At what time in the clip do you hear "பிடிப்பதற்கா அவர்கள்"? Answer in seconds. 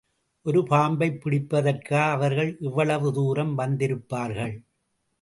1.23-2.57